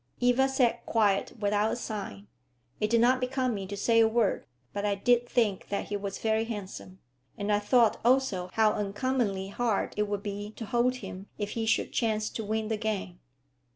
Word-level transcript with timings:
Eva 0.19 0.49
sat 0.49 0.83
quiet 0.87 1.33
without 1.39 1.71
a 1.71 1.75
sign. 1.75 2.25
It 2.79 2.89
did 2.89 2.99
not 3.01 3.19
become 3.21 3.53
me 3.53 3.67
to 3.67 3.77
say 3.77 3.99
a 3.99 4.07
word, 4.07 4.47
but 4.73 4.83
I 4.83 4.95
did 4.95 5.29
think 5.29 5.69
that 5.69 5.89
he 5.89 5.95
was 5.95 6.17
very 6.17 6.45
handsome; 6.45 6.97
and 7.37 7.51
I 7.51 7.59
thought 7.59 7.99
also 8.03 8.49
how 8.53 8.71
uncommonly 8.73 9.49
hard 9.49 9.93
it 9.95 10.07
would 10.07 10.23
be 10.23 10.53
to 10.55 10.65
hold 10.65 10.95
him 10.95 11.27
if 11.37 11.51
he 11.51 11.67
should 11.67 11.91
chance 11.93 12.31
to 12.31 12.43
win 12.43 12.69
the 12.69 12.77
game. 12.77 13.19